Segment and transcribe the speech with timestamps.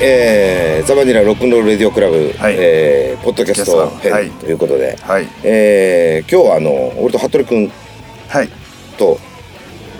[0.00, 2.56] えー、ザ・バニラロックンロール・レディオクラブ、はい。
[2.58, 4.30] えーポッドキャスト編、はい。
[4.30, 5.26] ということで、はい。
[5.42, 6.70] えー今日はあの
[7.02, 7.72] 俺と服部君
[8.28, 8.48] はい。
[8.98, 9.18] と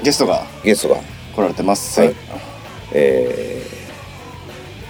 [0.02, 1.00] ゲストがゲストが、
[1.34, 1.98] 来られてます。
[2.00, 2.14] はい。
[2.92, 3.62] え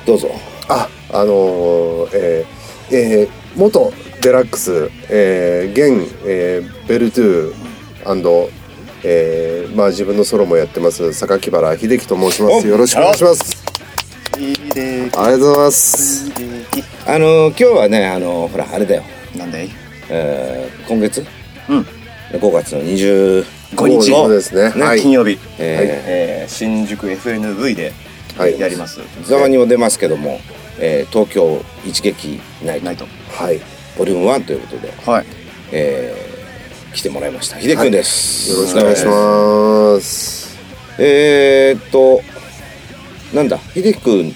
[0.02, 0.28] ーどうぞ。
[0.68, 8.48] ああのーえーえー元デラックス、えー現、えーベルトゥー
[9.04, 12.66] えーまあ自分のソロもやってます榊原秀樹と申します。
[12.66, 13.64] およろしくお願いします
[14.34, 14.58] ありが
[15.12, 16.32] とうございます。
[17.06, 19.04] あの今日はねあのほらあれだよ、
[19.36, 19.68] なんで
[20.08, 21.24] えー今月？
[21.68, 21.86] うん。
[22.32, 23.44] 5月の25
[23.76, 24.72] 5日そうですね。
[24.74, 24.82] ね。
[24.82, 25.00] はい。
[25.00, 27.92] 金曜日、ええー新宿 FNV で
[28.36, 28.58] はい。
[28.58, 29.00] やります。
[29.00, 30.40] ー、ザワにも出ますけども、
[30.80, 33.58] えー東京一撃ナイトナイトはい。
[33.58, 33.60] よ
[33.96, 35.26] ボリューム1ということで、はい。
[35.70, 37.60] えー来てもらいました。
[37.60, 40.56] 秀樹君です、ろしくお願いします。
[40.98, 42.20] えー、っと
[43.32, 43.58] なんだ？
[43.74, 44.34] 秀樹君。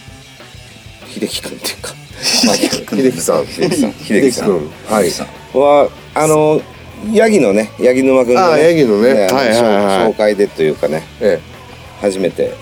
[1.08, 1.94] 秀樹んっていうか。
[2.96, 3.46] 秀樹さん。
[3.46, 3.92] 秀樹さん。
[3.92, 4.50] 秀樹さん。
[4.88, 5.10] はい。
[5.52, 6.60] はあの
[7.12, 8.84] ヤギのねヤギ沼君のね。
[8.84, 12.54] のね、ねはいはい、紹介でというかね、ええ、初めて。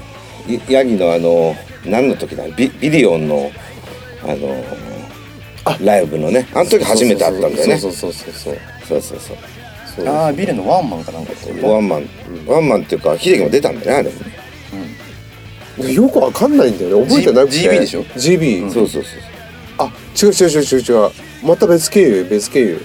[0.68, 2.44] ヤギのあの何の時だ？
[2.56, 3.50] ビビリオンの
[4.22, 4.64] あの
[5.80, 6.46] ライブのね。
[6.54, 7.78] あの時初めて会ったんだよね。
[7.78, 8.54] そうそうそうそう
[8.86, 9.36] そうそうそう
[10.04, 12.08] ああビルのワンマンかなんかワンマン、
[12.46, 14.45] ワンマンっていうか秀樹も出たんだよねあれもね。
[15.78, 17.06] よくわかんないんだよね。
[17.06, 17.56] 覚えてなくて。
[17.56, 19.12] GB でしょ？GB、あれそうそうそう
[19.78, 21.10] あ違う違う違う違う違う。
[21.46, 22.80] また別経由別経由。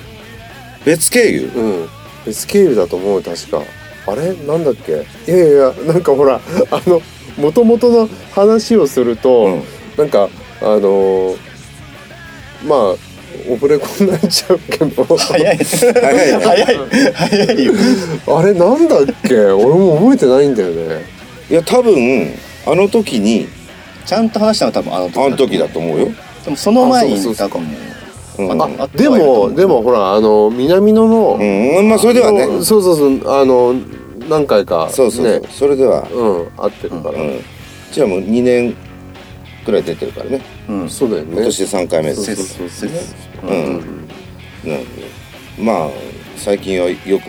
[0.86, 1.52] 別経由？
[1.56, 1.88] うん。
[2.26, 3.62] 別経由だと思う確か。
[4.08, 4.34] あれ？
[4.46, 5.06] なんだっけ？
[5.32, 6.36] いやいやなんかほら
[6.72, 7.02] あの
[7.38, 9.64] 元々の話をすると、うん。
[9.98, 10.30] なんか
[10.62, 11.38] あのー
[12.66, 12.96] まあ
[13.50, 15.04] オフレコになっちゃうけど。
[15.18, 15.90] 早い早
[16.38, 16.42] い。
[16.42, 16.78] 早い。
[17.16, 17.74] 早いよ。
[18.38, 19.36] あれなんだっけ？
[19.36, 21.06] 俺も覚えてないんだよね。
[21.50, 22.34] いや多分
[22.72, 23.48] あの時に
[24.06, 26.08] ちゃんと話したのは多分あの時あの時だと思うよ、
[26.46, 27.62] でもその前に多分
[28.40, 31.90] うん、でもでもほらあの南野の、うん。
[31.90, 32.46] まあそれではね。
[32.64, 33.74] そうそうそうあの
[34.30, 35.48] 何回かそうそうそう、ね。
[35.50, 37.42] それでは、うん合ってるから、うん、
[37.92, 38.74] じゃあもう2年
[39.66, 40.42] くらい出てるからね。
[40.70, 40.90] うん。
[40.90, 41.34] そうだよね。
[41.34, 42.10] 今年で3回目。
[42.10, 42.90] ですそうそうそう。
[42.90, 44.08] そううん、
[45.58, 45.66] うん。
[45.66, 45.90] まあ
[46.38, 47.26] 最近はよく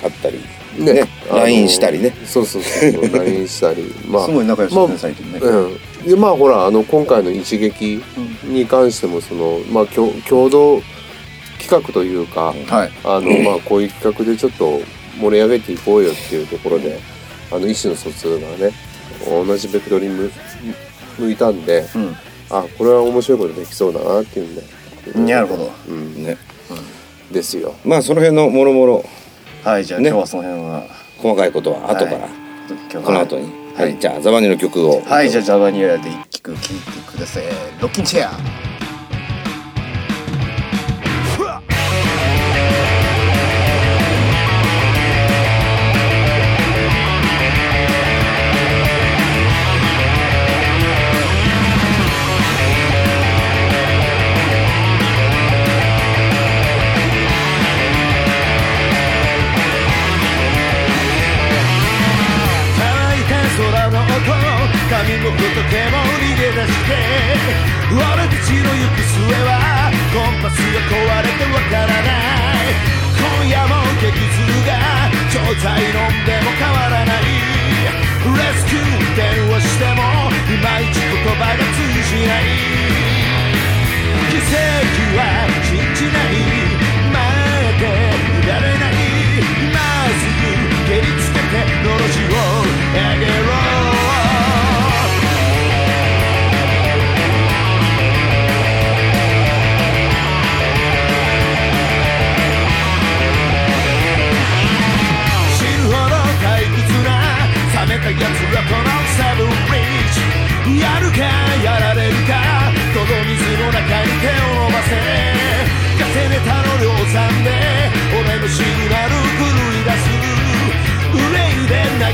[0.00, 0.38] 会ったり
[0.84, 1.08] ね。
[1.30, 2.14] LINE したりね。
[2.24, 3.02] そうそうそうそう。
[3.18, 3.82] LINE したり。
[4.08, 5.78] まあすごい仲良しですね最近ねうん
[6.08, 8.00] でまあほらあの今回の一撃
[8.44, 10.80] に関してもそのまあ共共同
[11.58, 12.90] 企画というか、はい。
[13.04, 14.80] あのまあこういう企画でちょっと
[15.20, 16.98] 盛り上げていこうよっていうところで
[17.50, 18.72] あの意思の疎通がね
[19.26, 20.30] 同じベクトルに向
[21.18, 22.16] 向いたんでうん。
[22.50, 24.62] あこれは面白いことできそうだなっていうんで。
[25.32, 25.72] なるほど。
[25.88, 26.24] うん。
[26.24, 26.36] ね。
[27.32, 27.74] ですよ。
[27.84, 29.04] まあその辺のもろもろ
[29.66, 30.10] はいじゃあね。
[30.10, 30.84] 今日はその辺は。
[31.18, 33.04] 細かいことは後から、はい。
[33.04, 33.50] この後に。
[33.74, 33.98] はい、はい。
[33.98, 35.00] じゃあザバニの曲を。
[35.00, 37.42] はいじゃあザバニラで一曲聴いてください。
[37.80, 38.75] ロッキンチェア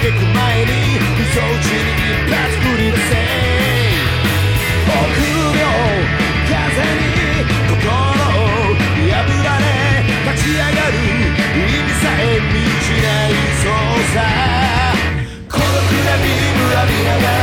[0.02, 3.02] 嘆く前に嘘打ちに一発振り出せ
[4.82, 4.98] 臆
[5.58, 5.62] 病
[6.48, 8.10] 風に心を
[8.98, 9.14] 破
[9.44, 9.64] られ
[10.32, 10.98] 立ち上がる
[11.54, 12.50] 意味さえ満
[12.82, 13.30] ちない
[13.62, 13.70] そう
[14.12, 14.18] さ
[15.48, 17.41] 孤独なビーム浴びながら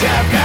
[0.00, 0.37] Shall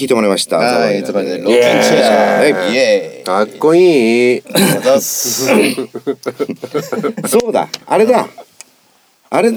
[0.00, 0.56] 聞いてもらいました。
[0.56, 2.46] はい、いうわで、ロッンチェア。
[2.46, 3.22] イエ。
[3.22, 4.42] かっこいい。
[7.28, 8.26] そうだ、あれだ。
[9.28, 9.52] あれお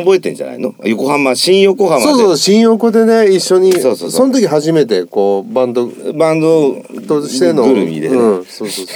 [0.00, 0.74] 覚えてんじゃないの？
[0.84, 3.72] 横浜新横浜そうそう新横でね一緒に。
[3.80, 5.88] そうそうその時初めてこうバンド。
[6.12, 6.74] バンド
[7.08, 7.66] としての。
[7.66, 8.86] ぐるみで、そうそうそう。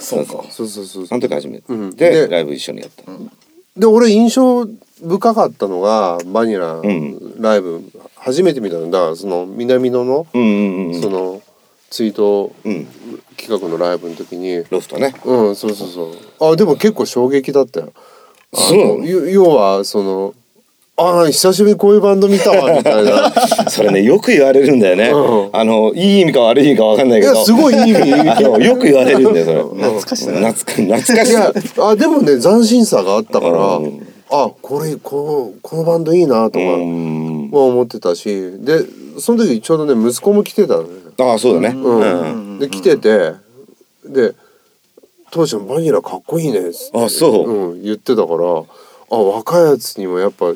[0.00, 3.04] そうそうそうその時初めて、でライブ一緒にやった、
[3.78, 4.66] で俺印象
[5.00, 6.82] 深かったのがバニラ
[7.38, 7.84] ライブ。
[8.24, 8.88] 初めて見たの。
[8.90, 11.42] だその南野のうんうんうんその
[11.90, 12.86] 追悼うん
[13.36, 14.64] 企画のライブの時に。
[14.70, 15.14] ロフトね。
[15.24, 16.52] うんそうそうそう。
[16.52, 17.92] あでも結構衝撃だったよ。
[18.54, 20.34] そう要要はその
[20.96, 23.32] ああ久しぶりにこういうバンド見たわみたいな。
[23.68, 25.48] それねよく言われるんだよね、うん。
[25.52, 27.34] あのいい意味か悪い意味かわかんないいけど。
[27.34, 28.64] やすごいいい意味。
[28.64, 29.82] よく言われるんだよそれ。
[29.82, 30.52] 懐かしいな。
[30.52, 31.80] 懐かしい。
[31.80, 34.06] あでもね斬新さがあったから、うん。
[34.30, 38.24] あこれこのこのバンドいいなとか、うんまあ思ってたし
[38.60, 38.80] で
[39.18, 40.88] その時ちょうどね息子も来てたのね、
[41.20, 41.78] ああそうだね。
[41.78, 42.00] うん。
[42.00, 42.58] うん。
[42.58, 43.34] で来てて
[44.06, 44.34] で
[45.30, 47.50] 「父ちゃんバニラかっこいいね」っつってあそう。
[47.72, 48.64] うん、言ってたから
[49.10, 50.54] あ若いやつにもやっぱ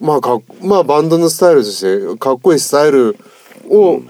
[0.00, 3.16] まあかっまあバンドのスタイルとしてかっこいいスタイル
[3.68, 4.00] を、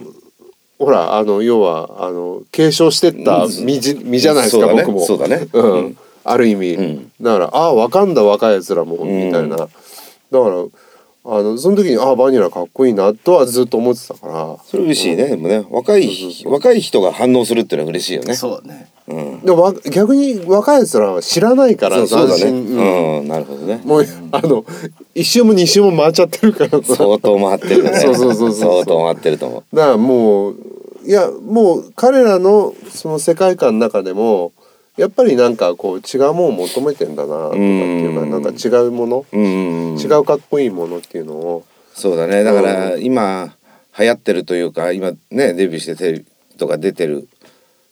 [0.78, 4.84] ほらあの要はあの継承してった身じ身じゃないですか、そうだね。
[4.84, 5.04] 僕も。
[5.04, 5.48] そうだね。
[5.52, 5.72] うん。
[5.72, 5.98] うん。
[6.24, 7.12] ある意味、ん。
[7.20, 9.68] だからああわかんだ若いやつらもみたいな、だか
[10.30, 10.64] ら
[11.24, 14.56] あのその時にああバニラかっこいいなとはずっと思ってたから。
[14.64, 16.10] それ嬉しいね、でもね若い
[16.44, 18.34] 若い人が反応するっていうのは嬉しいよね。
[18.34, 18.90] そうね。
[19.06, 19.40] うん。
[19.40, 22.50] でもわ逆に若いやつらは知らないからそうそうだね。
[22.50, 23.18] うん。
[23.20, 23.80] うんなるほどね。
[23.84, 24.64] もうあの
[25.14, 26.96] 一周も二周も回っちゃってるからさ。
[26.96, 27.90] 相当回ってるね。
[28.00, 28.82] そうそうそうそう。
[28.82, 29.76] 相当回ってると思う。
[29.76, 30.56] だからもう
[31.04, 34.52] いやもう彼らのその世界観の中でも
[34.96, 38.30] やっぱりなんかこう違うものを求めてんだなとかっていうかうん。
[38.30, 39.40] なんか違うものうん。
[39.40, 41.64] うんうん違うかっこいいものっていうのを。
[41.94, 42.44] そうだね。
[42.44, 43.54] だからう今
[43.98, 46.26] 流行ってるというか今ねデビューしてテレビ
[46.58, 47.28] とか出てる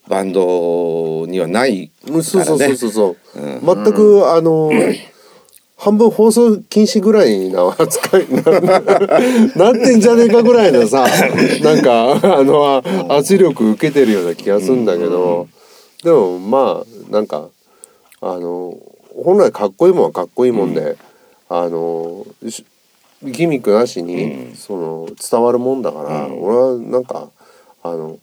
[0.09, 3.85] バンドにはないうんそうそうそうそうそう、うん。
[3.85, 4.71] 全くあの
[5.81, 8.43] 半分放送禁止ぐらいな扱いな
[9.57, 11.07] なってんじゃねえかぐらいのさ
[11.63, 15.49] なんかあのあ圧力受けてるような気がするんだけど、
[16.03, 17.49] でもまあなんか
[18.21, 18.79] あの
[19.15, 20.97] 本来かっこいいもんはかっこいいもんで、
[21.49, 22.65] あのし
[23.23, 27.31] ギミックなしに、その伝わるもんだから、俺はなんか
[27.83, 28.19] あの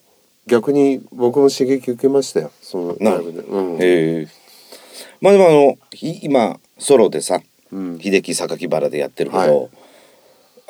[0.48, 3.40] 逆に僕も刺激受けましたよそのライブで。
[3.40, 3.76] うん。
[3.76, 4.28] へえ。
[5.22, 7.42] まあでもあのい今ソロでさ
[7.72, 8.00] うん。
[8.00, 9.70] 秀樹榊原でやってるけど、はい。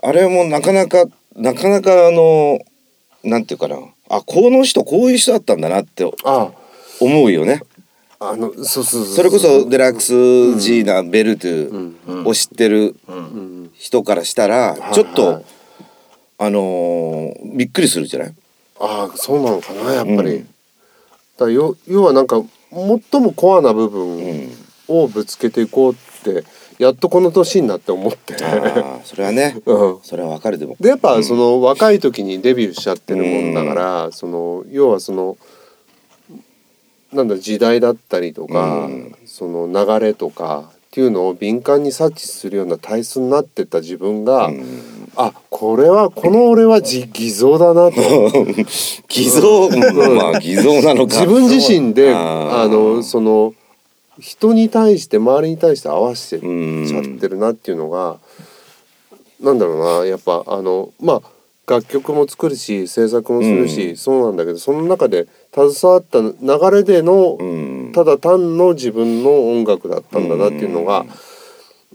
[0.04, 2.60] あれもなかなかなかなかあの
[3.24, 3.78] なんていうかな
[4.10, 6.52] あこの人こういう人だったんだなってあ
[7.00, 7.62] 思うよね。
[8.20, 13.70] あのそうそうそうそれこそデラックス・ジーナ・ベルトゥを知ってるうん。
[13.76, 15.46] 人からしたらはいちょっと、はい
[16.40, 18.34] あのーびっくりするじゃない？
[18.80, 20.48] ああそうなのかなやっぱり、うん。
[21.38, 24.50] だよ要はなんか最もコアな部分
[24.88, 26.44] をぶつけていこうって
[26.80, 28.36] やっとこの年になって思って、
[29.04, 29.58] それはね。
[29.66, 30.76] うん、それはわかるでも。
[30.80, 35.38] でやっぱその若い時にデビューしちゃってるもんだから、その要はその
[37.14, 39.16] なんだ時代だったりとか、うん。
[39.26, 44.98] その流れとかっていうのを敏感に察知するような体質になってった自分が、うん。
[45.16, 48.02] あこれはこの俺はじ偽造だなと。
[49.08, 49.70] 偽造、
[50.16, 51.22] まあ偽造なのか。
[51.22, 53.54] 自分自身であのその
[54.20, 58.18] 人に対して周りに対して合わせちゃってるなっていうのが、
[59.42, 63.98] なんだろうなやっぱあのまあ楽曲も作るし制作もするし、うん。
[63.98, 67.92] そうなんだけどその中で携わった流れでの、うん。
[67.94, 71.06] ただ単の自分の音楽だったんだなっていうのが、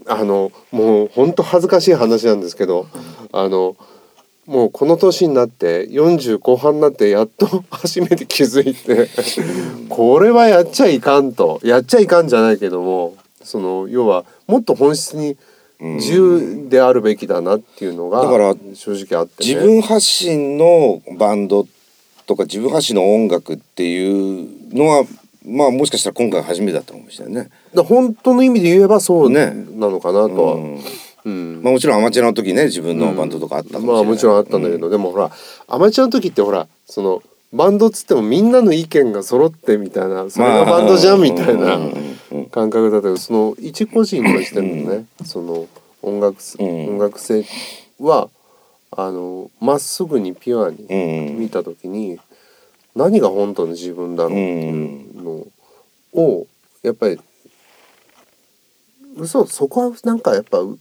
[0.05, 2.87] あのもう本当恥ずかしい話なんですけど、
[3.31, 3.75] あの
[4.45, 9.07] もうこの年になって40後半になってやっと 初めて気づいて
[9.87, 15.37] これはやっちゃいかんとやっちゃいかんじゃないけどもその要はもっと本質に
[15.79, 19.49] 自由であるべきだなっていうのがだから正直あってね。
[19.49, 21.65] 自分発信のバンド
[22.33, 25.05] とか自分発信の音楽っていうのは
[25.45, 27.51] まあもしかしたら今回初めてだったかもしれないね。
[27.75, 30.53] だ本当の意味で言えばそうなねのかなとは。
[30.55, 30.79] うん。
[31.25, 31.61] うん。
[31.63, 33.95] まあもちろんアマチュアの時ね自分のバンドとかあったかもしれない。
[33.95, 35.31] まあもちろんあったんだけど、でもほら
[35.67, 37.21] アマチュアの時ってほらその
[37.51, 42.17] バンドっつってもみんなの意見が揃ってみたいなそれがバンドじゃんみたいなうんうん。
[42.31, 42.45] うん。
[42.47, 45.67] 感覚だったけどその一個人としてのねその
[46.01, 47.45] 音楽音楽性
[47.99, 48.29] は
[48.97, 51.39] あのまっすぐにピュアにうん。
[51.39, 52.19] 見た時に
[52.95, 55.47] 何が本当の自分だろうっていうの
[56.13, 56.47] を
[56.83, 57.19] やっぱり
[59.15, 60.79] 嘘そこはなんかやっぱう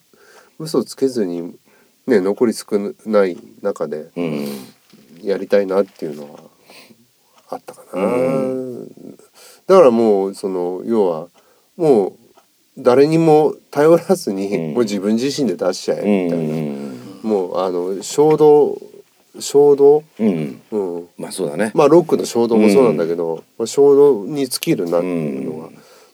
[0.59, 1.55] 嘘つけずに
[2.07, 2.67] ね残り少
[3.07, 4.47] ない中でうん。
[5.23, 6.41] やりたいなっていうのは
[7.49, 8.89] あったかな、う
[9.67, 11.29] だからもうその要は
[11.77, 12.13] もう
[12.77, 14.75] 誰にも頼らずに、うん。
[14.75, 18.79] もう自分自身で出しちゃえうんみたいな、うんもうあの衝動
[19.41, 21.73] 衝動、うんうん、まあそうだね。
[21.75, 25.69] まあロックの衝動もそうなんだけど、まあ、衝動に尽きるなっていうのが、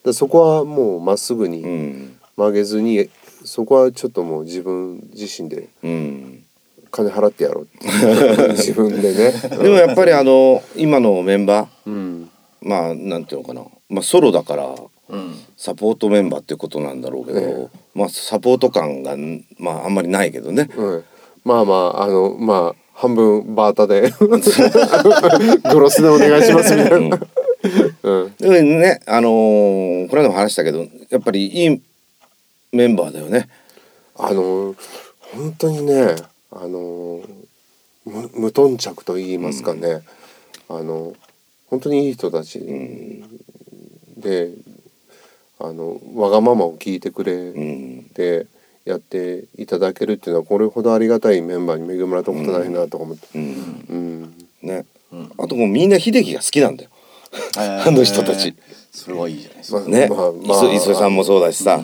[0.05, 2.15] でそこはもうまっすぐうにん。
[2.37, 3.11] 曲げずに
[3.45, 6.45] そこはちょっともう自分自身でうん。
[6.91, 7.65] 金払ってやろう。
[7.65, 9.33] っ て自分でね。
[9.33, 11.91] でもやっぱりあの今のメンバー？
[11.91, 12.31] うん。
[12.62, 13.62] まあなんていうのかな。
[13.88, 14.75] まあソロだから
[15.09, 19.17] うんサポートメンバーっていうことなんだろうけど、えまあサポート感が
[19.59, 20.71] まああんまりないけどね。
[20.77, 21.05] うん、
[21.45, 24.12] まあまああのまあ半分バータで
[25.69, 27.21] グロスでお願いしますみたいな。
[28.05, 31.83] うん、でもねあのーこれでも話したけどやっぱりいい
[32.71, 33.49] メンバーだよね。
[34.17, 34.77] あの
[35.35, 36.15] 本当にね
[36.53, 37.21] あの
[38.05, 40.03] 無無頓着と言いますかね、
[40.69, 41.15] あの
[41.67, 42.61] 本当にいい人たち
[44.17, 44.53] で、
[45.61, 48.05] あのわがままを聞いてくれうん。
[48.15, 48.47] て
[48.85, 53.27] やっていただけるっていうのはこれほどありがたいメンバーに恵まれたことないなとか思って。
[53.35, 53.85] うん。
[53.88, 54.35] うん。
[54.62, 54.87] ね、
[55.38, 56.91] あともうみんな秀樹が好きなんだよ。
[57.57, 58.55] あの人たち。
[58.91, 59.81] それはいいじゃないですか。
[59.81, 60.59] まあね、まあまあ。
[60.59, 61.81] 磯磯井さんもそうだしさ、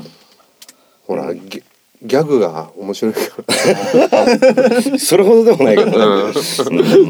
[1.07, 1.63] ほら、ギャ
[2.03, 4.99] ギャグが面白いから。
[4.99, 6.41] それほどでもないけどね。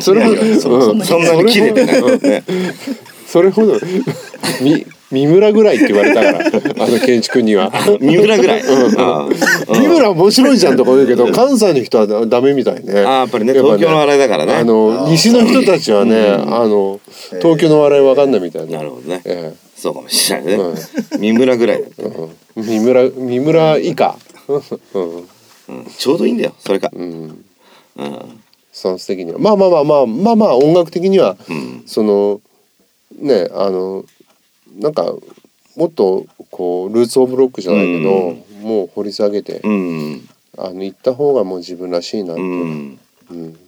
[0.00, 1.04] それほど、うん。
[1.04, 2.02] そんなに切れてない。
[2.20, 2.44] ね、
[3.26, 3.78] それほど。
[4.60, 6.38] み三村ぐらいって言われたから
[6.84, 7.70] あの建築には。
[8.00, 8.62] 三村ぐらい。
[8.62, 12.82] 三村面白いじゃんとか言うけど関西の人はダメみたいね。
[12.86, 14.54] あーやっぱりね東京の笑いだからね。
[14.54, 17.00] あの西の人たちはね、あの
[17.40, 18.78] 東京の笑いわかんないみたいな。
[18.78, 19.22] なるほどね。
[19.24, 20.74] えそうかもしれないね。
[21.18, 21.84] 三村ぐらい
[22.56, 24.16] 三村三村以下。
[24.48, 25.16] うん
[25.66, 26.52] うんちょうどいいんだよ。
[26.58, 26.90] それか。
[26.92, 27.44] うん。
[27.96, 28.40] うん。
[28.74, 32.40] スタンス的にはまあまあまあまあまあまあ音楽的には、うんその
[33.18, 34.04] ねあの
[34.74, 35.14] なんか
[35.76, 40.28] もっとこうルーツ・オブ・ロックじゃないけど、もう掘り下げて、うん。
[40.56, 42.44] あの行った方がもう自分らしいなって、う。
[42.44, 42.98] うん。
[43.32, 43.58] ん。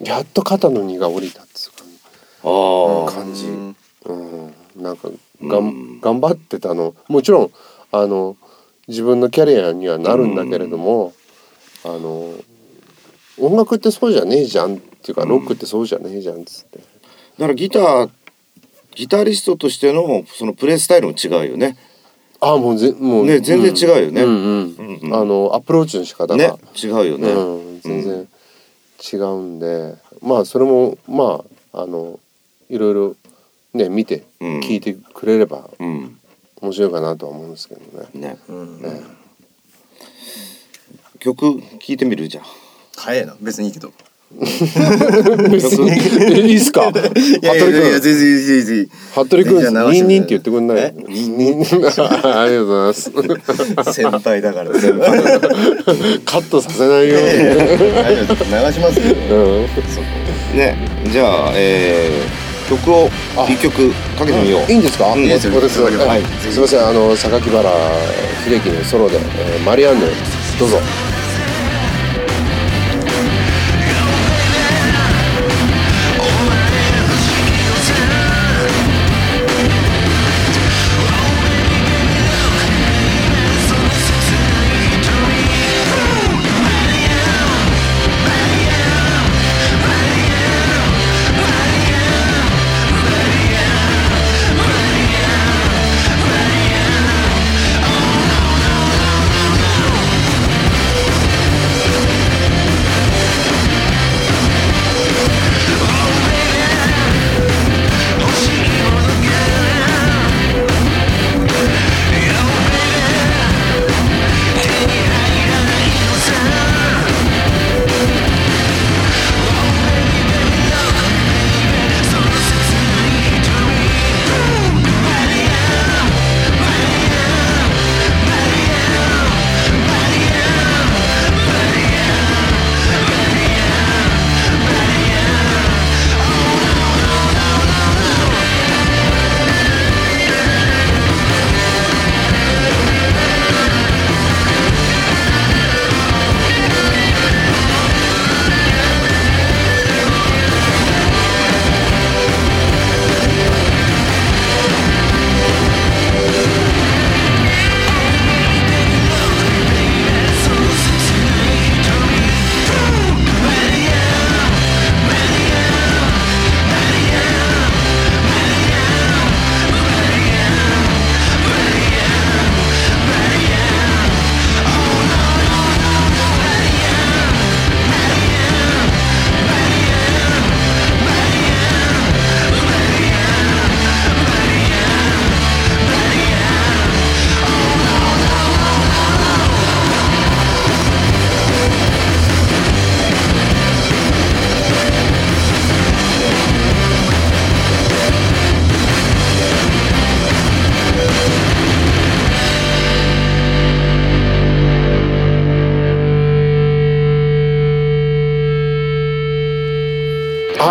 [0.00, 1.70] やっと肩の荷が下りたっつう
[3.12, 5.10] 感じ、うん、なんか
[5.42, 6.94] がん、頑張ってたの。
[7.08, 7.50] もちろん
[7.92, 8.36] あの
[8.88, 11.12] 自分のキャリアにはなるんだけれども、
[11.84, 12.32] あの
[13.38, 16.78] 音楽ってそうじゃねえじゃんっていうかロックってそうじゃねえじゃんっつって。
[16.78, 16.84] だ
[17.38, 18.10] からギター
[18.94, 21.76] ギタリストとしてのそのプレイスタイルも違うよね。
[22.40, 23.26] あもうぜもう。
[23.26, 24.22] ね全然違うよね。
[24.22, 24.76] うんうん。
[24.76, 25.14] うんうん。
[25.14, 27.30] あのアプローチの仕方が、ね違うよね。
[27.30, 28.28] うん、全然
[29.12, 32.18] 違うんで、まあそれもまああの
[32.68, 33.16] いろいろ
[33.74, 34.60] ね見てうん。
[34.60, 36.18] 聞いてくれればうん。
[36.60, 38.08] 面白いかなとは思うんですけどね。
[38.14, 38.38] ね。
[38.48, 38.82] うん。
[38.82, 39.00] ね
[41.18, 41.46] 曲
[41.78, 42.28] 聞いてみる？
[42.28, 42.44] じゃん。
[42.96, 43.92] 早いな別にいいけど
[44.40, 44.44] い
[46.52, 46.90] いっすか？
[46.92, 48.00] 服部いやいやいや君。
[48.00, 50.78] 全然全然服部君じゃあ流してニンニンって言ってくんない？
[50.78, 50.94] え？
[51.08, 53.10] ニンニンありがとうございます。
[53.92, 55.20] 先輩だから先輩
[56.24, 57.26] カットさせないように。
[57.94, 59.66] 大丈夫流しますけどうん。
[60.56, 60.76] ね
[61.10, 63.10] じゃあ、えー、曲を
[63.48, 64.72] 一曲かけてみよう。
[64.72, 65.12] いいんですか？
[65.12, 66.22] うんいいですよ私ははい。
[66.40, 67.70] すみませんあの榊原
[68.48, 70.06] 秀樹のソロで、えーマリアンヌ
[70.58, 70.78] どうぞ。「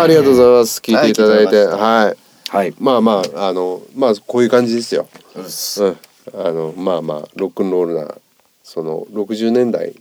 [0.02, 0.80] ありがとうございます。
[0.80, 1.56] 聞いていただいて。
[1.66, 2.16] はいはい。
[2.48, 2.74] はい。
[2.80, 5.08] まあまああのまあこういう感じですよ。
[5.36, 5.96] うん
[6.32, 8.14] あのまあまあロックンロールな
[8.62, 9.94] その60年代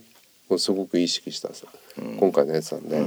[0.49, 1.65] をすごく意識したさ、
[2.19, 3.01] 今回のやつなんで、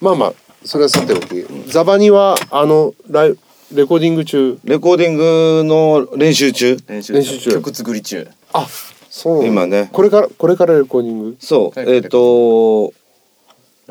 [0.00, 0.32] まあまあ
[0.64, 3.38] それはさておき、ザバニはあのライ
[3.72, 4.58] レコーディング中？
[4.64, 6.76] レコーディングの練習中？
[6.88, 7.50] 練習中。
[7.52, 8.28] 曲作り中。
[8.52, 8.66] あ
[9.08, 9.88] そう今ね。
[9.92, 11.36] これからこれからレコーディング？
[11.40, 11.78] そう。
[11.78, 12.92] はいえっ、と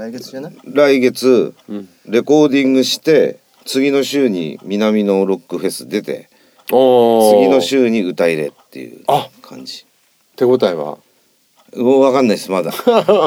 [0.01, 0.53] 来月じゃない？
[0.65, 1.89] 来月うん。
[2.07, 6.29] レコーディングして次の週に南のロックフェス出て
[6.67, 6.73] 次
[7.49, 9.29] の週に歌入れっていうあ。
[9.41, 9.85] 感じ。
[10.35, 10.97] 手応えは？
[11.77, 12.71] もう分かんないですまだ、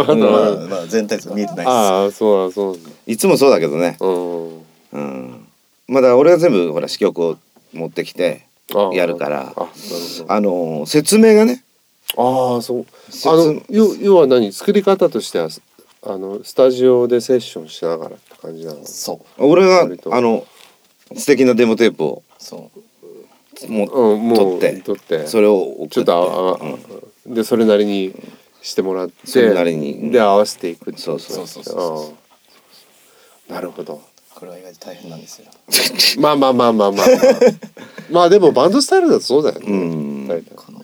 [0.08, 0.56] うんまだ。
[0.68, 1.68] まだ全体像見えてないです。
[1.68, 2.90] ああそうなんそうなんだ。
[3.06, 4.58] いつもそうだけどね、うん。
[4.92, 5.46] うん、
[5.88, 7.38] まだ俺は全部ほら詞曲を
[7.72, 8.42] 持ってきて
[8.74, 9.54] あやるから。
[9.56, 11.64] あのー説明がね。
[12.16, 12.86] どああそう。
[13.10, 14.52] 説あの要要は何？
[14.52, 15.48] 作り方としては
[16.06, 18.84] あのスタジオでセッションしながらって感じなの？
[18.84, 19.46] そう。
[19.46, 20.14] 俺が割と。
[20.14, 20.46] あの
[21.16, 23.70] 素敵なデモテープをそう。
[23.70, 24.80] もうんもう撮って。
[24.80, 25.26] 撮って。
[25.26, 25.94] それを送って。
[25.94, 26.66] ちょっとあ
[27.30, 28.14] あ、でそれなりに
[28.62, 29.94] してもらってそれなりに。
[29.94, 31.46] うんで合わせていくってそうそう。
[31.46, 32.14] そうそうそう
[33.48, 33.54] ああ。
[33.54, 34.00] なるほど。
[34.34, 35.46] これは意外と大変なんですよ。
[36.20, 37.06] まあまあまあまあまあ。
[38.10, 40.28] まあでもバンドスタイルだとそうだよね、うん。
[40.28, 40.50] 大体。
[40.56, 40.83] このね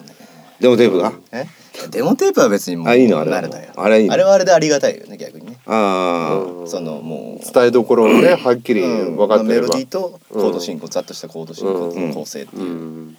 [0.61, 1.13] デモテープが？
[1.33, 1.47] え？
[1.91, 3.19] デモテープは別にもうあいいの？
[3.19, 4.13] あれは慣れたよあれいいの？
[4.13, 5.59] あれはあれでありがたいよね逆にね。
[5.67, 7.53] ああ、うんそのもう。
[7.53, 9.17] 伝えどころをねはっきりうん。
[9.17, 13.17] 分かってれば、まあメロディーとコード進行、ざっとしたコード進行構成っていう、うん。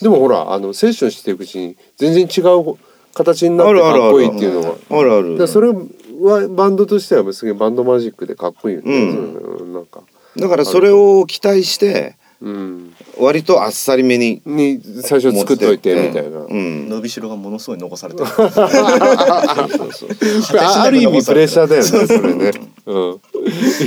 [0.00, 2.78] でもほらあのセッションしていくうちに全然違う
[3.12, 4.00] 形になってあるあるある。
[4.02, 4.98] かっこいいっていうのが。
[4.98, 5.48] あるある。
[5.48, 9.34] それはバンドとしてはすげえバンドマジックでかっこいいよね、うん。
[9.34, 10.02] うんなんか、
[10.36, 18.26] だからそれを期待してうん、割とあっさりめにに最初作っといてみたいな、うん、伸びしろがものすごい残されてる。
[18.26, 20.10] そうそうそう。
[20.58, 22.52] あある意味プレッシャーだよねそれね。
[22.86, 23.20] うん、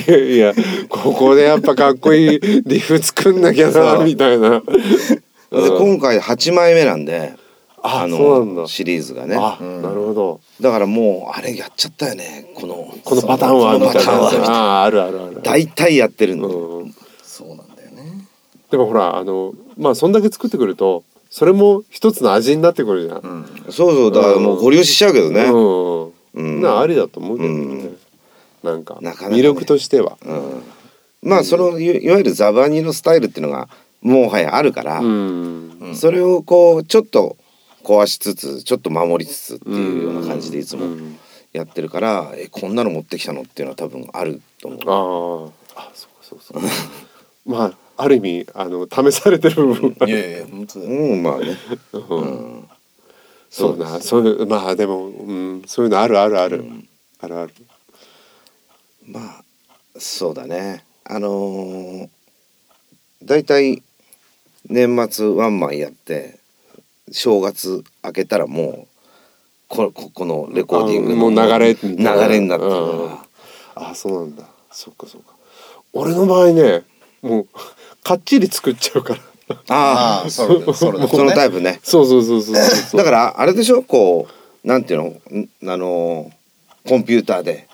[0.08, 0.54] いやいや
[0.88, 4.60] ここでやっぱかっこいいリフ作んなきゃなみたいな。
[4.60, 4.66] で
[5.52, 7.34] 今回8枚目なんで
[7.82, 9.36] あのシリーズがね。
[9.36, 10.42] あ、なるほど。
[10.62, 13.72] だからもうあれやっちゃったよねこのこのパターンは
[14.48, 15.42] あああるあるある。
[15.42, 17.72] 大体やってるの、うん、そうなん
[18.73, 23.19] でもほらあのまあそんだけ作ってくるとそれも一つの味になってくるじゃん。
[23.19, 26.53] うんそうそうだからもうご利用ししちゃうけどね、うん。
[26.57, 27.55] うんなありだと思うけどね。
[27.59, 27.97] うん
[28.63, 30.17] なんか魅力としては。
[30.25, 30.63] うん
[31.21, 33.69] まあそのいいわゆるザバニのスタイルっていうのが
[34.01, 35.91] もはやあるから、うん。
[35.93, 37.38] それをこうちょっと
[37.83, 41.19] 壊しつつちょっと守りつつっていうような感じでいつもうん
[41.51, 45.51] やってるから、えこんなの持ってきたのっていうのは多分あると思う。
[45.77, 46.63] ああ、あ、そうそうそう。
[47.45, 50.08] まあ、ある意味、あの、試されてる部分。
[50.08, 51.58] いやいや本当だようんまあね。
[51.93, 52.69] うん
[53.49, 56.65] そうな、そういう、まあ、でも、うん、そういうのあるあるある。
[57.19, 57.53] あるある。
[59.06, 59.43] まあ
[59.97, 60.84] そうだね。
[61.03, 62.10] あのー、
[63.21, 63.84] だいたい
[64.67, 66.39] 年末ワンマンやって
[67.12, 68.88] 正月明けたらもう
[69.67, 72.82] こここのレコーディングのあもう流れみ流れになってるから。
[72.82, 73.17] うん
[73.75, 74.43] あ、そうなんだ。
[74.71, 75.34] そっか、そっか。
[75.93, 76.84] 俺の場合ね、
[77.21, 77.47] もう、
[78.04, 79.20] かっちり作っちゃうから。
[79.70, 81.80] あああソロでソロあでそのタイププね。
[81.84, 82.98] そうそうそうそうそう。
[82.98, 83.84] だからあれでしょ？
[83.84, 84.28] こ
[84.63, 85.06] うなんていうの？
[85.39, 87.68] んあのーコンピューターで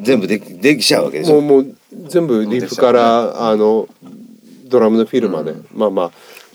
[0.00, 1.40] 全部できできちゃうわけでしょ？
[1.40, 1.76] もうもう
[2.08, 3.88] 全部リフから、あの
[4.66, 6.10] ドラムのフィルまで、まあまあ。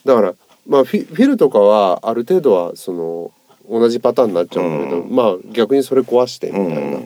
[0.06, 0.34] だから
[0.68, 3.32] まあフィフィルとかはある程度はその
[3.70, 7.00] 同じパターンになっちゃうんだけど、まあ逆にそれ壊してみたいな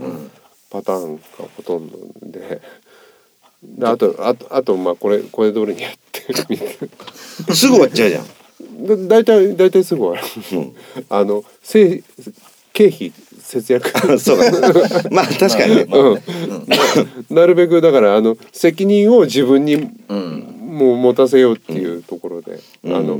[0.70, 1.22] パターンが
[1.56, 2.62] ほとんどで。
[3.64, 6.58] であとあとあとまあこれこれ通りにやってみたい
[7.56, 8.26] すぐ終わっちゃうじゃん。
[8.88, 10.74] なだ大体大体すぐ終わる、
[11.10, 12.04] あのせ
[12.74, 14.20] 経費節約。
[14.20, 14.44] そうか。
[15.10, 15.88] まあ確かにね。
[15.90, 20.54] うん、なるべくだからあの責任を自分にうん。
[20.68, 23.20] もう持たせようっていうところで、あの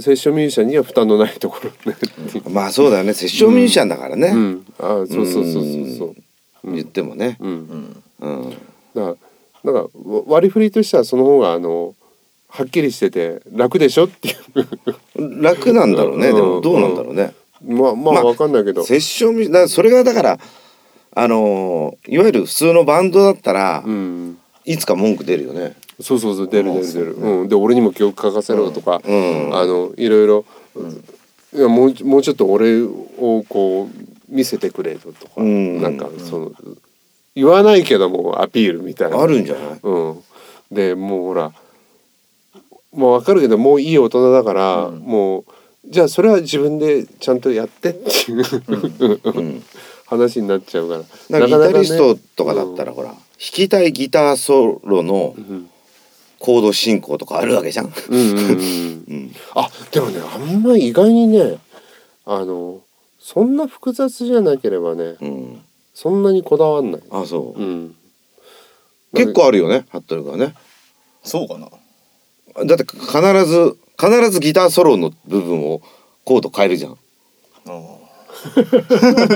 [0.00, 3.12] セッションミュージシャンには負担のないところまあそうだよね。
[3.12, 4.28] セッションミュージシャンだからね。
[4.28, 5.64] うん、あそうそうそうそう
[5.98, 6.72] そう。
[6.72, 7.36] 言ってもね。
[7.40, 8.02] うん。
[8.20, 8.50] うん。
[8.50, 8.60] だか
[8.94, 9.16] ら
[9.64, 11.94] だからわ割り振りとしてはその方があの
[12.48, 14.36] はっきりしてて楽でしょっていう。
[15.42, 16.28] 楽なんだろうね。
[16.28, 16.36] うん。
[16.36, 17.34] でもどうなんだろうね。
[17.62, 20.38] まあまあまあわかんないけど、セッションだそれがだから
[21.14, 25.74] あのーいわゆる普通のバンドだったら、うん、いつか文句出るよね。
[26.00, 29.50] そうそうそう出る出る出る、うん、で俺にも曲書かせろとか、うん。
[29.54, 30.44] あのいろいろ、
[31.52, 35.82] いやもうもうちょっと俺をこう見せてくれととか、うん。
[35.82, 36.52] なんかその
[37.34, 39.20] 言わないけどもアピールみたいな。
[39.20, 39.80] あるんじゃない？
[39.82, 40.22] うん、
[40.70, 41.52] でもうほら
[42.92, 45.44] もう分かるけどもういい大人だから、もう
[45.86, 49.62] じゃあそれは自分でちゃんとやってっていう、
[50.06, 50.94] 話になっちゃうか
[51.30, 51.38] ら。
[51.40, 55.70] なんかギタリストねとかだったらほら、きたいギターソロのん。
[56.40, 57.92] コード進行とかあるわけじゃん。
[58.08, 59.04] うんうんうん。
[59.08, 59.34] うん。
[59.54, 61.58] あでもねあんま意外にね
[62.24, 62.80] あの
[63.20, 65.60] そんな複雑じゃなければねうん、
[66.00, 67.02] そんなにこだわんない。
[67.10, 67.96] あそう、うん、
[69.14, 70.54] 結構あるよね服部君はね。
[71.24, 71.68] そうかな
[72.64, 75.82] だって必ず必ずギターソロの部分を
[76.24, 76.92] コード変えるじゃん。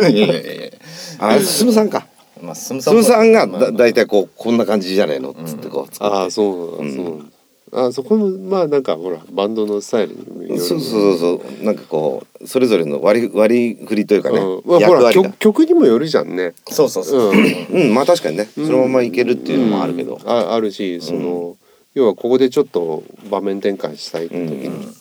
[0.09, 0.71] いやいやいやいや
[1.19, 2.07] あ進さんか。
[2.41, 7.33] まあ進進さんがだいだいたいこうこんな感じじゃないのっつってこう作ってああそうなんだそう
[7.75, 10.61] あそこもまあなんかほらバンドのスタイルにもよる。
[10.61, 11.65] そうそうそうそう。
[11.65, 14.63] なんかこうそれぞれの割り割り振りというかね、うん。
[14.67, 16.53] まあ、ほら曲曲にもよるじゃんね。
[16.69, 17.85] そうそうそう、うん。
[17.85, 18.45] うんまあ確かにね。
[18.55, 20.31] そのままいけるっていうのもあるけど、うん。
[20.31, 21.57] ああるしその、
[21.95, 24.95] 要はここでちょっと場面転換したい時に、うん。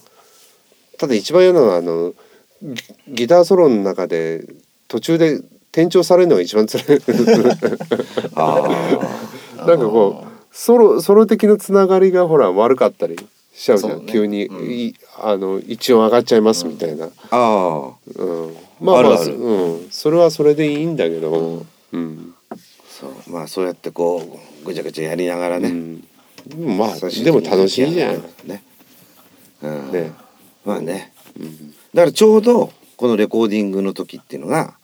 [0.98, 2.14] ただ一番嫌なのはあの
[2.62, 2.76] ギ
[3.10, 4.46] ギターソロの中で
[4.88, 5.42] 途中で
[5.74, 7.02] 転調されるのが一番辛い。
[8.36, 8.96] あ
[9.68, 13.16] なんかこうソロソロ的なつながりがほら悪かったり
[13.54, 14.12] しちゃうじゃん、ね。
[14.12, 14.72] 急に、うん。
[14.72, 17.92] いあの一音上がっちゃいますみたいな、ああ。
[18.16, 18.56] うん。
[18.80, 19.36] まあまああるある。
[19.36, 22.34] うん、それはそれでいいんだけど、うん。
[22.88, 23.32] そう。
[23.32, 26.78] まあそうやってこうぐちゃぐちゃやりながらね、うん。
[26.78, 28.24] まあでも楽しいじゃん。
[28.46, 28.64] ね、
[29.62, 30.12] うん、ね。
[30.64, 31.12] まあね、
[31.94, 34.76] だからちょうどこのレコーディングの時っていうのが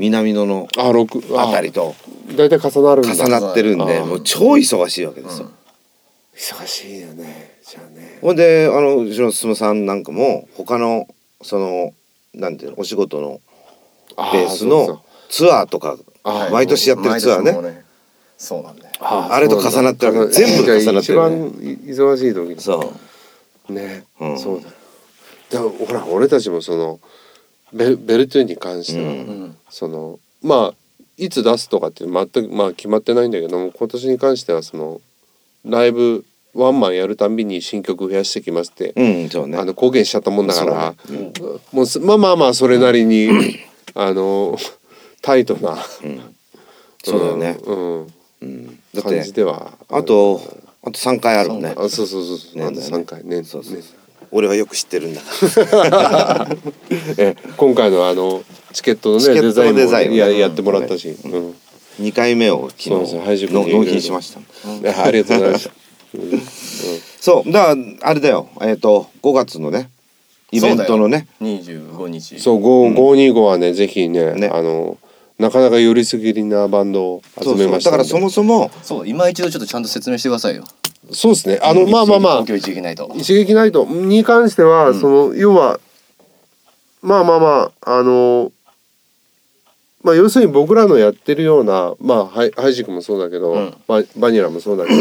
[0.00, 1.94] 南野のあ六あたりと
[2.34, 5.50] 大体重なる重なってるんでもう超忙しいわけですよ。
[6.34, 8.18] 忙しいよねじゃあね。
[8.22, 11.06] ほんであのうちの進さんなんかも他の
[11.42, 11.92] その
[12.32, 13.42] なんていうのお仕事の
[14.16, 15.98] あベースのツアーとか
[16.50, 17.84] 毎年やってるツアーね。
[18.38, 18.94] そうなんだよ。
[19.00, 20.32] ああれと重なってるわけ。
[20.32, 21.78] 全部重なってるね。
[21.84, 22.60] 一番忙しい時に。
[22.60, 22.94] そ
[23.68, 23.72] う。
[23.72, 24.38] ね、うん。
[24.38, 24.68] そうだ。
[24.68, 24.72] よ
[25.50, 27.00] でもほら俺たちもその
[27.72, 29.18] ベベルトゥーンに関しては、うん。
[29.18, 30.74] うんそのまあ
[31.16, 35.00] いつ出すとかって全くまあ決まってないんだけども今年に関してはその
[35.66, 39.58] ライブワンマンやるたんびに新曲増やしてきますって、うんそうね。
[39.58, 41.32] あの公言しちゃったもんだから、そうね。
[41.72, 43.28] もうすまあまあまあそれなりに
[43.94, 44.56] あの
[45.22, 46.34] タイトな、うん。
[47.04, 48.06] そうだよね、うん
[49.02, 50.40] 感じてではあと
[50.82, 51.74] あと3回あるもんね。
[51.76, 53.24] あそうそうそうそう、ねあと3回。
[53.24, 53.82] ねそうそうね
[54.32, 55.20] 俺はよく知ってるんだ
[57.18, 61.54] え今回のあのチケットのねチケットのデザインをねややってもらったし、うん。
[62.00, 63.14] 2回目を昨日
[63.52, 64.40] 納品しました。
[64.40, 65.70] あありがとうございました。
[66.14, 66.42] う ん
[67.20, 67.52] そう。
[67.52, 68.48] だからあれだよ。
[68.62, 69.90] えっ、と5月のね
[70.52, 71.26] イベントのね。
[71.42, 72.40] 25日。
[72.40, 74.48] そう五五二五はねぜひねね。
[74.48, 74.96] あの
[75.40, 80.64] なかなか寄りすぎりなバンドを集めましただからそもそもそう今一度ちょっとちゃんと説明してくださいよ
[81.12, 81.58] そうですね。
[81.62, 82.32] あのまあまあまあ。
[82.44, 83.10] 東京一撃ないと。
[83.16, 85.80] 一撃ナイトに関しては、その要は
[87.02, 88.52] まあまあまああの
[90.02, 93.74] まあ要するに僕らのやってるようなまあハイハイジクもそうだけど、うん。
[93.86, 95.00] ババニラもそうだけど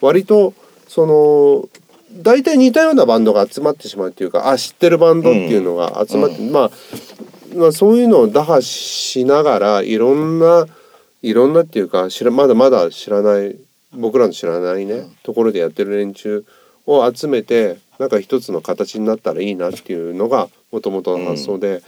[0.00, 0.54] 割と
[0.88, 1.68] その
[2.22, 6.70] 大体似たようなバンドが集まってしまうっていうかあ知ってるバンドっていうのが集まって、まあ
[7.54, 10.66] まあそういうのを打破しながらいろんな
[11.22, 13.56] いろんなっていうか知らまだまだ知らない
[13.92, 16.44] 僕らの知らないね、ところでやってる連中
[16.86, 21.82] を集めてなんか一つの形になったらいいなっていうのがもともとの発想で、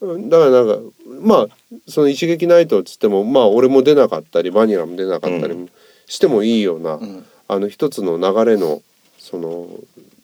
[0.00, 0.28] うん。
[0.28, 0.78] だからなんか
[1.20, 1.46] まあ
[1.88, 5.68] その一撃ナイトっつってもまあ俺も出なかったりバニラも出なかったりも
[6.06, 7.24] してもいいような、ん。
[7.46, 8.82] あの一つの流れの
[9.18, 9.68] その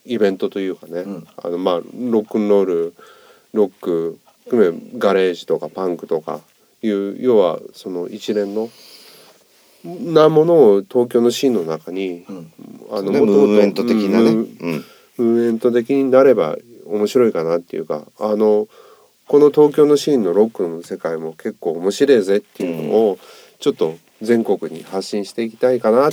[0.04, 1.26] イベントというかね、ん。
[1.36, 1.82] あのまあロ
[2.20, 2.94] ックンロール
[3.52, 6.40] ロック含めガレージとかパンクとか
[6.82, 8.68] いう要はその一連の
[9.84, 12.24] なものを東京のシーンの中に、
[12.90, 14.84] あね元々ムーブメント的なね、ムーうん、ムー
[15.16, 18.68] ブメント的になれば面白いかなっていうかあの
[19.26, 23.18] この東京のシーンのロックの世界も結構面白いぜっていうのを
[23.60, 26.12] ちょっと全国に発信していきたいかなっ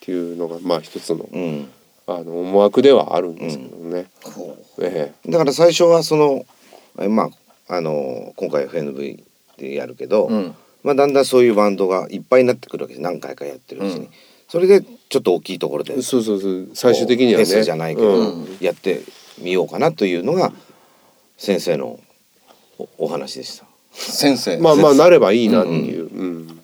[0.00, 1.70] ていうのがまあ一つのうん、
[2.06, 4.06] あの思惑ではあるんですけどね。
[4.22, 6.44] こえだから最初はその
[7.00, 7.30] えま
[7.68, 9.24] ああの今回 FNV
[9.56, 13.02] でやるけど、ううんまあ、だんだんそういうバンドがいっぱいになってくるわけです。
[13.02, 14.08] 何回かやってるうちに、うん。
[14.48, 15.94] それでちょっと大きいところで。
[15.96, 16.68] えそうそうそう。
[16.74, 17.44] 最終的にはね。
[17.44, 18.58] フェスじゃないけど、うん。
[18.60, 19.02] やって
[19.38, 20.52] みようかなというのが
[21.36, 22.00] 先生の
[22.78, 23.66] おお話でした。
[23.92, 24.58] 先生。
[24.58, 26.06] まあまあなればいいなっていう。
[26.06, 26.62] うん。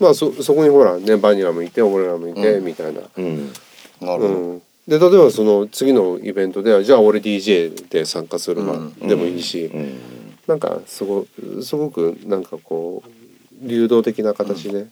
[0.00, 3.00] まあそそこにほらねバニラもいて俺らもいてうんみたいな。
[3.16, 3.52] うん、
[4.00, 9.08] なるほど、うん、で例えばその次のイベントではじゃあ俺 DJ で参加するわ、うん。
[9.08, 9.98] でもいいし、うん。
[10.46, 11.26] なんかすご
[11.62, 13.10] すごくなんかこう
[13.62, 14.86] 流動的な形で、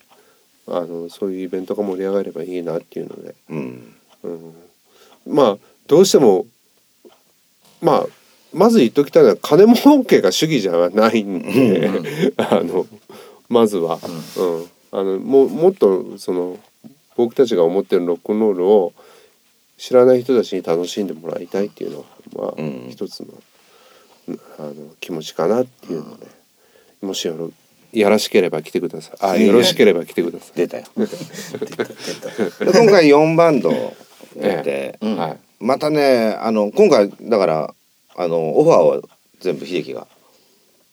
[0.66, 3.94] あのそういうイベントが盛り上がればいいなっていうので、うん。
[4.22, 4.54] うん、
[5.26, 6.46] まあどうしても
[7.82, 8.06] まあ
[8.54, 12.86] まず言っときたいのは金儲けが主義じゃないんで、 あの
[13.48, 13.98] まずは、
[14.36, 14.66] うん。
[14.92, 16.56] あのももっとその
[17.16, 18.92] 僕たちが思ってるロックンロールを
[19.76, 22.86] 知らない人たちに楽しんでもらいたいっていうのはまあ、うん。
[22.90, 23.26] 一つの
[24.58, 26.26] あの気持ちかなっていうので、
[27.02, 27.50] もしよろ
[27.94, 29.16] やらしければ来てください。
[29.20, 30.56] あよろしければ来てください。
[30.56, 30.84] 出たよ。
[30.96, 31.06] で
[32.66, 33.72] 今回4バンド
[34.36, 34.98] えで、
[35.60, 37.74] またねあの今回だから
[38.16, 39.02] あのオファーは
[39.40, 40.08] 全部秀樹が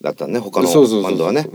[0.00, 1.48] だったね他のバンドはね。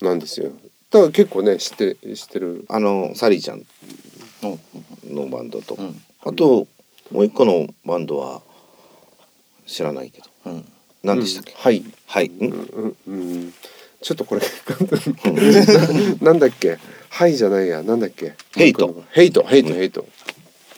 [0.00, 0.50] なんですよ。
[0.90, 2.64] だから結構ね知って知ってる。
[2.68, 5.14] あのサリーちゃんうん。
[5.14, 6.02] のバンドと、うん。
[6.22, 6.66] あと
[7.10, 8.40] もう一個のバンドは
[9.66, 10.26] 知らないけど。
[10.46, 10.73] うん
[11.04, 12.32] 何でしたっけ、はいはい、ん？
[12.40, 13.54] うんうん
[14.02, 14.42] ちょっとこれ
[16.20, 16.78] ななんだっけ？
[17.08, 17.82] はいじゃないや。
[17.82, 18.34] なんだっけ？
[18.54, 19.02] ヘイト。
[19.12, 19.42] ヘイト。
[19.44, 20.06] ヘイトヘイト。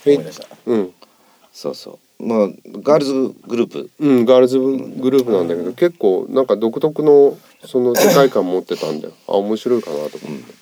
[0.04, 0.24] ヘイト。
[0.66, 0.92] うん。
[1.52, 2.24] そうそう。
[2.24, 2.48] まあ
[2.82, 3.12] ガールズ
[3.48, 3.90] グループ。
[3.98, 9.14] うんガールズグループなんだけど結構なんか独特のその世界観持ってたんだよ。
[9.26, 10.54] あ面白いかなと思って。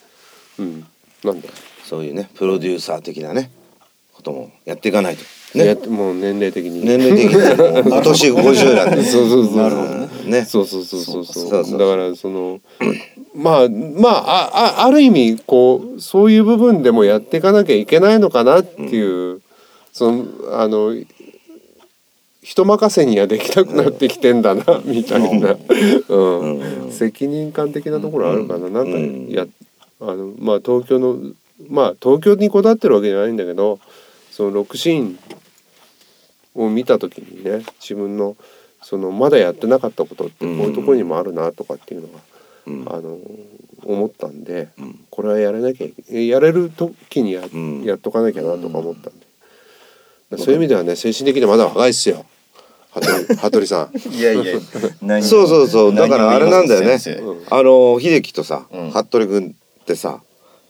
[0.61, 0.87] うん。
[1.22, 1.48] なんだ？
[1.48, 3.50] よそういうねプロデューサー的なね
[4.14, 5.22] こともやっていかないと。
[5.22, 5.72] やね。
[5.72, 6.84] ってもう年齢的に。
[6.84, 9.56] 年齢的にも う今年50なんでそうそうそう。
[9.56, 10.08] なるほどね。
[10.26, 10.44] ね。
[10.44, 11.24] そうそうそうそう。
[11.24, 12.60] そうそうそうだからその
[13.34, 19.40] まあまあああある意味こうそういう部分でもやっていかなきゃいけないのかなっていう、
[19.92, 20.94] そのあの
[22.42, 25.56] 人任せにはできなくなってきてんだな、みたいな、
[26.08, 26.92] うん。
[26.92, 29.28] 責任感的なところあるかな、なんかうん。
[29.30, 29.46] や
[30.00, 31.18] あのまあ東京の
[31.68, 33.78] まあ東京にこだわってるわけじゃないんだけど
[34.30, 35.18] そのロックシーン
[36.54, 38.36] を見た時にね自分の
[38.82, 42.20] そのまだやってなかったことってこういうところにもあるなとかっていうのが、
[42.66, 42.86] うん。
[42.88, 43.18] あの
[43.82, 45.00] 思ったんで、ん。
[45.10, 47.82] これはやれなきゃいやれる時にや,、ん。
[47.82, 49.12] やっとかなきゃなとか思ったん
[50.30, 52.26] で、そういう意味ではね精神的にまだ若いっすよ。
[52.92, 54.12] 羽鳥 さん。
[54.12, 54.60] いやいや
[55.22, 55.94] そうそうそう。
[55.94, 56.98] だからあれなんだよね。
[57.50, 58.90] あの秀樹とさ、うん。
[58.90, 60.20] 服部君ってさ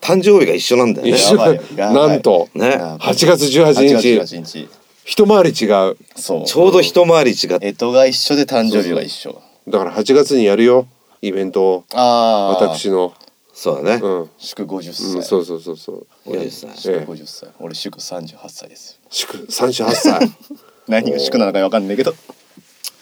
[0.00, 1.76] 誕生日が一緒なんだよね。
[1.76, 2.48] なんと。
[2.54, 3.14] ねやばい。
[3.14, 4.68] 8月18 8月日18日
[5.04, 5.96] 一回り違う。
[6.16, 6.44] そう。
[6.44, 9.40] ちょうど一回り違って干支が一緒で誕生日が一緒。
[9.68, 10.86] だから8月にやるよ
[11.22, 11.84] イベントを。
[11.94, 13.14] ああ私の。
[13.56, 16.06] そうだね、うん、祝50歳、うん、そうそうそうそう。
[16.26, 16.76] 50歳。
[16.76, 17.00] 祝え。
[17.02, 17.48] え50歳。
[17.60, 19.00] 俺祝38歳です。
[19.10, 20.20] 祝38歳。
[20.88, 22.14] 何が祝なのか分かんないけど。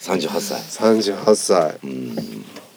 [0.01, 0.61] 38歳。
[1.01, 1.79] 38歳。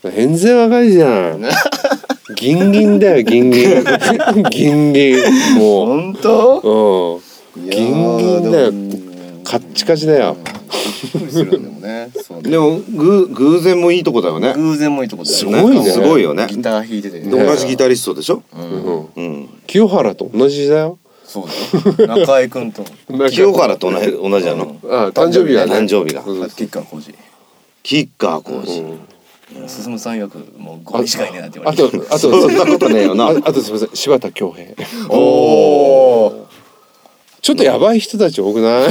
[0.05, 1.45] 全然若いじゃん。
[2.35, 3.85] ギンギンだよギンギン。
[4.51, 7.21] ギンギンも本当？
[7.57, 8.86] ううんギンギンだよ
[9.47, 10.37] カッチカチだよ。
[11.03, 12.11] びっくりするんだもんね。
[12.17, 12.51] そうね。
[12.51, 14.55] でもぐ偶然もいいとこだよね。
[14.55, 15.85] 偶然もいいとこだよすごいね。
[15.85, 16.49] すごいよね。
[16.51, 17.21] ギター弾いてて。
[17.21, 19.09] で同じギタリストでしょ、うん。
[19.15, 20.99] うん、清原と同じだよ。
[21.25, 22.85] そうだよ中居君と
[23.31, 25.73] 清原と同じ同じなの、あ誕生日はね。
[25.73, 26.23] 誕生日が。
[26.51, 27.15] キッカー工事
[27.83, 28.85] キッカー工事、
[29.69, 32.07] 進さんよくもうゴミしかいねえなって言わあとれて。
[32.09, 33.27] あとそんなことねえよな。
[33.27, 33.91] ああとすみません。
[33.95, 34.75] 柴田恭平。
[35.09, 35.19] お
[36.27, 36.47] お
[37.47, 38.89] ちょっとやばい人たち多くない？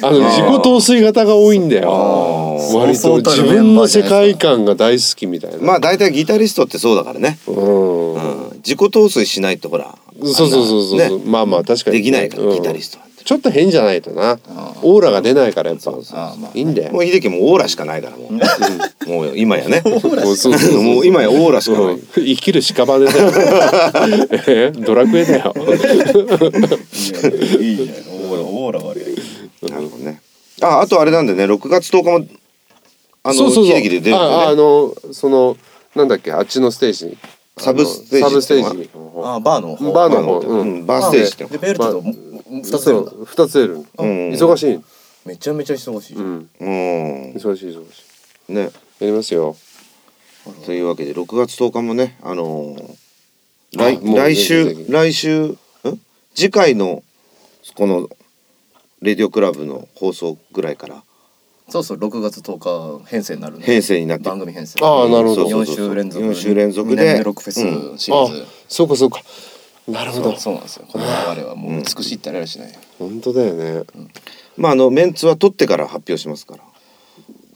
[0.00, 2.58] あの自己陶酔型が多いんだよ。
[2.72, 5.58] 割と自分の世界観が大好きみたいな。
[5.60, 8.14] まあ大体ギタリストってそうだからね、うん。
[8.14, 12.54] うん、自己陶酔しないとほらそうそうそうそう、ねまあまあ確かにね、できないから、うん。
[12.54, 14.38] ギタリストなんてちょっと変じゃないとな。
[14.80, 15.90] オーラが出ないからやっぱ。
[15.90, 16.94] ああまあいいんだよ。
[16.94, 18.32] もう秀樹もオーラしかないからもう、
[19.06, 19.82] もう今やね。
[19.84, 22.00] もう今やオーラしかない、うん。
[22.14, 23.32] 生きる屍だよ。
[24.48, 25.54] えドラクエだよ。
[27.60, 30.22] いいじゃないオーラオーラ悪いなるほどね。
[30.62, 31.44] ああとあれなんでね。
[31.44, 32.26] 6月10日も
[33.24, 35.54] あの秀樹で出るんあのその
[35.94, 37.18] なんだっけあっちのステージに。
[37.58, 38.90] サブステージサブステージに。
[39.22, 39.92] あバーの方。
[39.92, 42.02] バーの方、バーステージっていうでベルトと
[42.50, 43.12] 二つ出そるんだ。
[43.12, 43.82] う二つ出る、ん。
[44.32, 44.80] 忙しい。
[45.26, 46.26] めちゃめちゃ忙しいじゃん。
[46.26, 46.32] うん。
[46.32, 47.32] のうん。
[47.32, 48.02] 忙しい忙し
[48.48, 48.52] い。
[48.52, 48.62] ね。
[48.62, 48.70] や
[49.06, 49.56] りますよ。
[50.64, 52.94] というわけで6月10日もねあのー
[53.76, 54.92] 来あもう来ぜ週ひぜひ。
[54.92, 55.58] 来週ん？
[56.34, 57.02] 次回の
[57.74, 58.08] この
[59.02, 61.02] レディオクラブの放送ぐらいから。
[61.68, 64.24] そうそう6月10日編成になるね編成になって。
[64.24, 64.82] 番組編成。
[64.82, 65.50] ああなるほど。
[65.50, 66.24] そう4週連続。
[66.24, 67.02] 4週連続で。
[67.02, 67.60] 二年目ロックフェス
[68.00, 69.22] シリーあズ、そうかそうか
[69.88, 70.30] なるほど。
[70.32, 70.86] そうそうなんですよ。
[70.90, 73.84] この流れはもう美しいってあれはしない、本当だよね。
[74.56, 76.62] まああのメンツは取ってから発表しますから。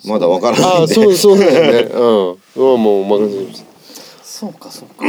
[0.05, 1.91] まだわからないんであそうそうだよね。
[1.95, 2.31] うん。
[2.31, 2.83] うん。
[2.83, 3.69] もうお任せしま
[4.25, 4.41] す。
[4.41, 5.05] そうかそうか。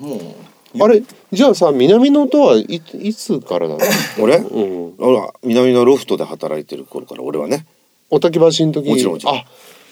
[0.00, 0.82] もう。
[0.82, 3.80] あれじゃあさ南の音はいいつからなの？
[4.20, 4.36] 俺？
[4.36, 4.94] うん。
[4.98, 7.64] ほら南のロフトで働いてる頃から俺はね。
[8.10, 8.88] おたき橋の時？
[8.88, 9.36] もちろんもちろん。
[9.36, 9.44] あ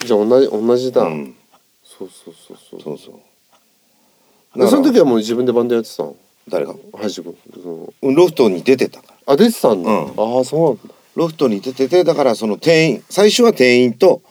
[0.04, 1.34] じゃあ同じ同じだ、うん。
[1.82, 2.82] そうそうそうそう。
[2.82, 4.60] そうそう。
[4.60, 6.14] でその時はもう自分でバンドやってたの？
[6.48, 9.32] 誰がはじくそのうんロフトに出てたから。
[9.34, 10.36] あ出てたんだ、うん。
[10.36, 10.94] ああそうなんだ。
[11.16, 14.22] ロフトに出ててだからその店員最初は店員と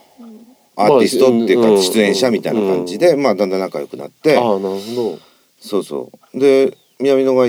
[0.76, 5.20] アーティストっていうかまあ出演者みたいな感じで、まあだんだん仲良くなって、ああなるほど。
[5.60, 6.40] そうそう。
[6.40, 7.46] で南野が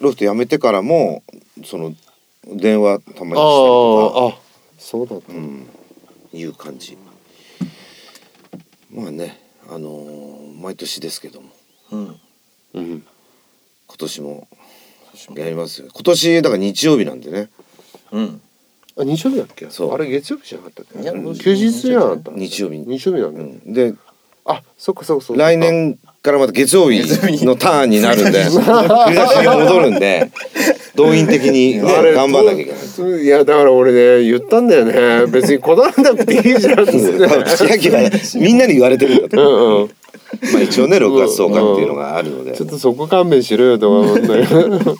[0.00, 1.22] ロフト辞めてからも
[1.64, 1.94] その
[2.46, 4.20] 電話たまにしたりとか。
[4.20, 4.34] あああ
[4.78, 5.66] そうだった、うん、
[6.32, 6.96] いう感じ。
[8.90, 11.50] まあねあのー毎年ですけども。
[11.92, 12.20] うん。
[12.74, 13.06] うん、
[13.90, 14.46] 今年も。
[15.34, 15.88] やりますよ。
[15.92, 17.50] 今年だから日曜日なんでね。
[18.12, 18.40] うん。
[18.96, 19.66] あ日曜日だっけ？
[19.68, 19.92] そう。
[19.92, 21.02] あれ月曜日じゃなかったっけ？
[21.02, 22.78] いや休日じゃなかった日曜日。
[22.78, 23.94] に、日曜日なんだ、うん、で
[24.46, 25.42] あそっかそっかそっか。
[25.42, 27.00] 来年からまた月曜日
[27.44, 28.44] のターンになるんで。
[28.44, 28.64] 振り
[29.14, 30.30] 出しに戻るんで。
[30.94, 32.78] 動員的に、ね、あれ頑張んなきゃいけな
[33.18, 33.22] い。
[33.22, 35.26] いやだから俺ね言ったんだよね。
[35.30, 39.90] 別にこだわらなくていいじゃんっつって千秋はみんなに言われてるんだうと、んうん
[40.52, 44.46] まあ一応ね6月10日っていうのがあるので、ちょっとそこ勘弁しろよとか思うんだよ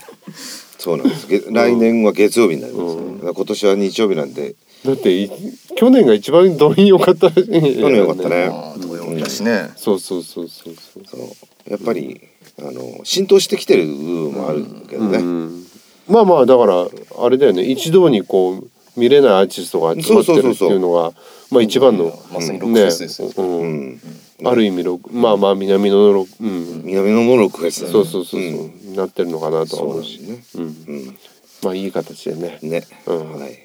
[0.78, 1.26] そうなんです。
[1.28, 4.54] げ来年は月曜日になります、ねだから今年は日曜日なんで。
[4.84, 5.30] だってい
[5.76, 7.74] 去年が一番動員良かったらしいよね。
[7.74, 8.48] 去年良かったね。
[8.48, 9.70] まあ土曜日だしね。
[9.76, 11.04] そうそうそうそうそう。
[11.06, 11.70] そう。
[11.70, 12.22] やっぱり
[12.58, 15.66] あの浸透してきてる部分もあるけどね、うん。
[16.08, 16.86] まあまあだから
[17.18, 17.62] あれだよね。
[17.62, 21.12] 一堂にこう見れないアーティストが集まってるっていうのが
[21.50, 23.28] まあ一番のまさにロックフェスですよ。
[23.28, 23.60] ねうん。
[23.60, 24.00] うん
[24.44, 26.82] ある意味ロまあまあ南のロうん。
[26.84, 27.92] 南のロックフェスだね。
[27.92, 28.94] そうそうそうそう、ん。
[28.96, 30.42] なってるのかなと思うんしね。
[30.56, 30.62] うん。
[30.64, 31.18] うん。
[31.62, 32.58] まあいい形でね。
[32.62, 33.40] ね、うん。
[33.40, 33.58] はい。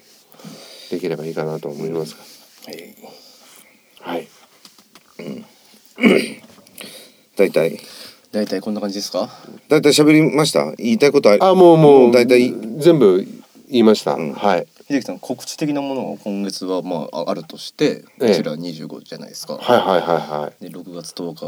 [0.91, 2.15] できればいいかなと思います
[2.65, 2.95] はい。
[4.05, 4.27] がはい。
[7.37, 7.79] 大体。
[8.31, 9.29] 大体こんな感じですか？
[9.69, 10.73] 大体喋りました？
[10.75, 12.53] 言いたいことああもうもう大体。
[12.79, 13.25] 全部
[13.69, 14.33] 言いました、ん。
[14.33, 18.31] はい秀樹さん告知的なものが今月はまあああるとしてこえ。
[18.31, 20.63] えちら25じゃないですか、はいはいはいはい。
[20.63, 21.45] で6月10日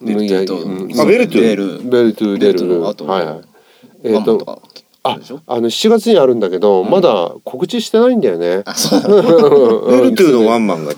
[0.00, 2.66] うんベルトとベルトベルベルトゥベルト。
[2.66, 3.06] ルの後。
[3.06, 3.40] はいはい。
[4.04, 4.60] えっ、と
[5.04, 5.40] ああるでしょ？
[5.46, 8.62] あの7月にあるんだけど、まだ告知してないんだよね。
[8.64, 9.86] あそうなの？
[9.92, 10.94] ベルトゥーのワンマンが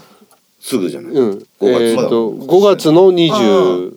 [0.60, 1.30] すぐじゃない、うん。
[1.32, 3.90] 5月えっ、と5月の27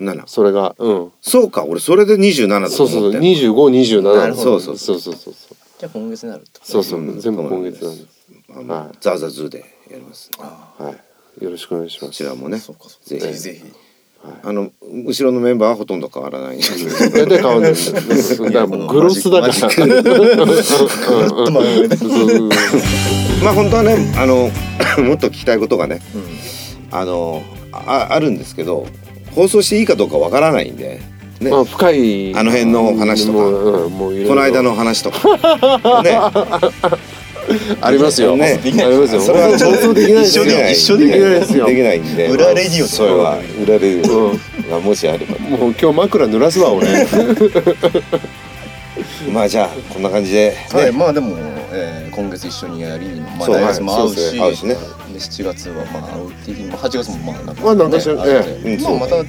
[0.00, 1.12] 7それがうん。
[1.20, 4.60] そうか俺それで27だとそうそうそう思って25、27なるほど。
[4.60, 4.78] そう。
[4.78, 6.60] そうそうそうそうじゃあ今月になると？
[6.64, 8.08] そうそう、うん全部今月なんです。
[8.48, 8.96] はい。
[9.00, 9.58] ザーザーズーで
[9.90, 10.94] やりますは
[11.38, 11.44] い。
[11.44, 12.06] よろしくお願いします。
[12.06, 12.72] こちらもねぜ
[13.18, 13.62] ひかぜひ。
[14.42, 14.70] あの
[15.04, 16.56] 後ろのメンバーはほとんど変わらない。
[16.56, 16.58] ん。
[16.58, 17.72] ですけど大体変わんない。
[17.72, 18.50] んだよ。
[18.50, 19.52] だからもうグロスだから。
[23.44, 24.50] まあ本当はねあの
[25.04, 26.00] もっと聞きたいことがね
[26.92, 28.38] あのああるん。
[28.38, 28.86] ですけど
[29.34, 30.76] 放送していいかどうかわからないん。
[30.76, 31.02] で、
[31.44, 31.50] ね。
[31.50, 33.38] まあ深いあの辺の話とか。
[33.88, 35.28] もうこの間の話とか。
[36.02, 36.18] ね。
[37.80, 38.36] ありますよ。
[38.36, 38.58] ね。
[38.64, 39.20] ありますよ。
[39.20, 40.44] それはちょっとできないですよ。
[40.44, 41.30] 一緒で一緒でできない。
[41.30, 41.66] ですよ。
[41.66, 42.28] できないんで。
[42.28, 43.38] 裏レディオそれは。
[43.62, 44.30] 裏レディオ。
[44.30, 46.88] うんがもしあればもう今日枕濡らすわ俺。
[49.32, 51.36] まあじゃあこんな感じで、ねはい、まあでも、
[51.72, 53.06] えー、今月一緒にやり、
[53.38, 54.76] まあ、来月も会うし、はいそうね。
[54.76, 54.94] 会うしね。
[55.12, 58.00] で7月はまあ会う的に、まあ、8月もまあなんか、まあなんかえ
[58.64, 58.70] え。
[58.72, 58.98] うんそう。
[58.98, 59.24] まあまた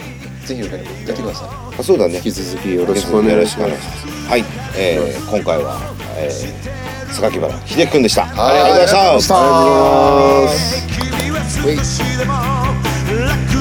[0.46, 2.16] ぜひやってくださあそうだね。
[2.18, 4.08] 引き続きよろしくお願いします。
[4.30, 4.46] はい、
[4.78, 5.80] えー、今回は、
[6.18, 8.22] えー、榊原秀樹くんでした。
[8.22, 8.26] い。
[8.26, 9.36] ありがとうございました。
[9.36, 10.96] ありがとうございました。
[11.20, 13.55] 君は少しでも